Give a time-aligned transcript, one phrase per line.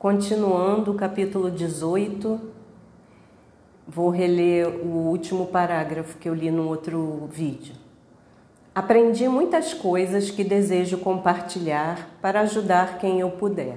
[0.00, 2.40] Continuando o capítulo 18,
[3.86, 7.74] vou reler o último parágrafo que eu li no outro vídeo.
[8.74, 13.76] Aprendi muitas coisas que desejo compartilhar para ajudar quem eu puder.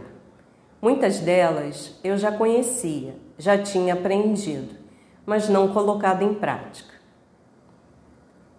[0.81, 4.75] Muitas delas eu já conhecia, já tinha aprendido,
[5.25, 6.93] mas não colocado em prática.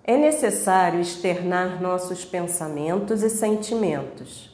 [0.04, 4.53] É necessário externar nossos pensamentos e sentimentos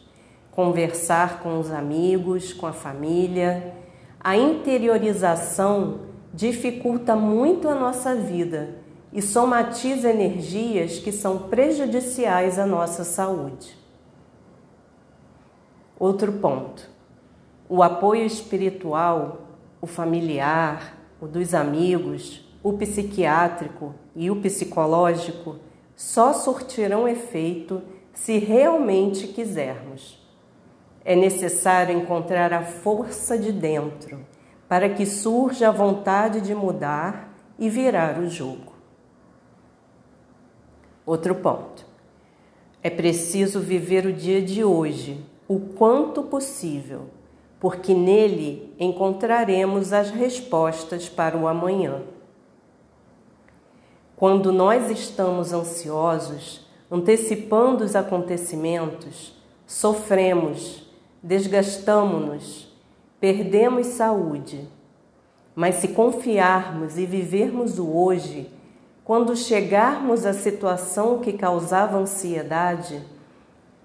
[0.51, 3.74] conversar com os amigos, com a família.
[4.19, 6.01] A interiorização
[6.33, 8.77] dificulta muito a nossa vida
[9.12, 13.77] e somatiza energias que são prejudiciais à nossa saúde.
[15.98, 16.88] Outro ponto:
[17.69, 19.48] o apoio espiritual,
[19.80, 25.57] o familiar, o dos amigos, o psiquiátrico e o psicológico
[25.96, 27.82] só surtirão efeito
[28.12, 30.19] se realmente quisermos.
[31.04, 34.24] É necessário encontrar a força de dentro
[34.68, 38.73] para que surja a vontade de mudar e virar o jogo.
[41.04, 41.84] Outro ponto.
[42.82, 47.09] É preciso viver o dia de hoje o quanto possível,
[47.59, 52.02] porque nele encontraremos as respostas para o amanhã.
[54.14, 59.35] Quando nós estamos ansiosos, antecipando os acontecimentos,
[59.66, 60.90] sofremos
[61.23, 62.68] desgastamo-nos,
[63.21, 64.69] perdemos saúde.
[65.54, 68.50] Mas se confiarmos e vivermos o hoje,
[69.04, 73.03] quando chegarmos à situação que causava ansiedade,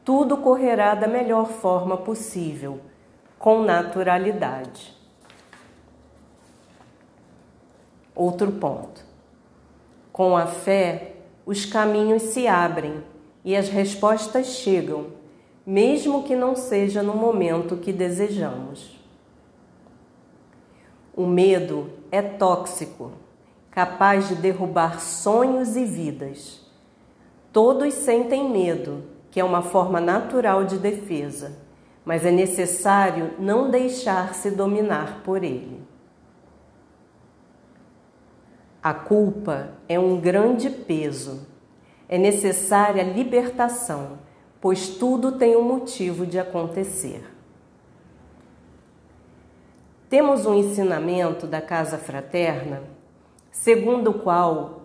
[0.03, 2.79] tudo correrá da melhor forma possível,
[3.39, 4.95] com naturalidade.
[8.15, 9.03] Outro ponto.
[10.13, 13.03] Com a fé, os caminhos se abrem
[13.43, 15.07] e as respostas chegam
[15.65, 18.99] mesmo que não seja no momento que desejamos.
[21.15, 23.13] O medo é tóxico,
[23.71, 26.61] capaz de derrubar sonhos e vidas.
[27.51, 31.57] Todos sentem medo, que é uma forma natural de defesa,
[32.03, 35.81] mas é necessário não deixar-se dominar por ele.
[38.83, 41.47] A culpa é um grande peso.
[42.07, 44.19] É necessária libertação
[44.65, 47.23] pois tudo tem um motivo de acontecer.
[50.09, 52.81] Temos um ensinamento da casa fraterna,
[53.51, 54.81] segundo o qual,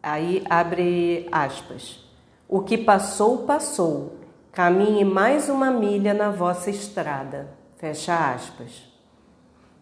[0.00, 2.08] aí abre aspas,
[2.48, 4.14] o que passou, passou,
[4.52, 7.48] caminhe mais uma milha na vossa estrada,
[7.78, 8.86] fecha aspas.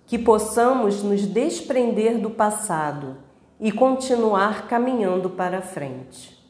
[0.07, 3.19] Que possamos nos desprender do passado
[3.61, 6.44] e continuar caminhando para frente.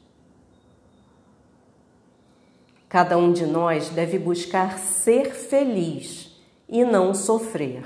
[2.94, 7.84] Cada um de nós deve buscar ser feliz e não sofrer.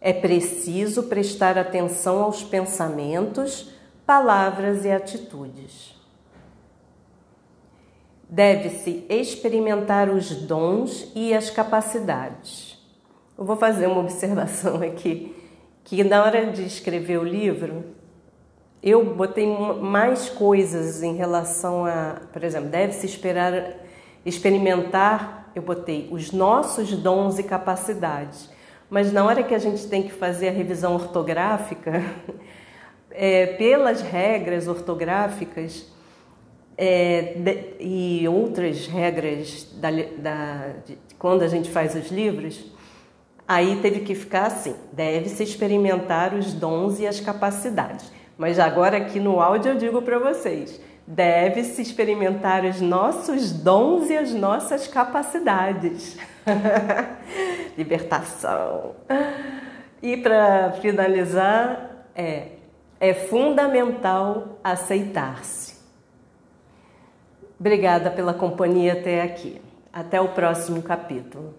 [0.00, 3.74] É preciso prestar atenção aos pensamentos,
[4.06, 6.00] palavras e atitudes.
[8.30, 12.78] Deve-se experimentar os dons e as capacidades.
[13.36, 15.34] Eu vou fazer uma observação aqui,
[15.82, 17.84] que na hora de escrever o livro,
[18.84, 23.76] eu botei mais coisas em relação a, por exemplo, deve-se esperar
[24.26, 28.50] experimentar, eu botei os nossos dons e capacidades.
[28.90, 32.04] Mas na hora que a gente tem que fazer a revisão ortográfica,
[33.10, 35.86] é, pelas regras ortográficas
[36.76, 42.70] é, de, e outras regras da, da, de, quando a gente faz os livros,
[43.48, 48.12] aí teve que ficar assim: deve-se experimentar os dons e as capacidades.
[48.36, 54.16] Mas agora aqui no áudio eu digo para vocês: deve-se experimentar os nossos dons e
[54.16, 56.16] as nossas capacidades.
[57.76, 58.96] Libertação.
[60.02, 62.48] E para finalizar, é,
[63.00, 65.74] é fundamental aceitar-se.
[67.58, 69.60] Obrigada pela companhia até aqui.
[69.92, 71.54] Até o próximo capítulo.